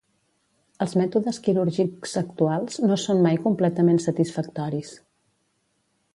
[0.85, 4.97] Els mètodes quirúrgics actuals no són mai completament satisfactoris.